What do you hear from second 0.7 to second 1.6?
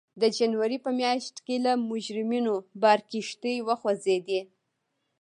په میاشت کې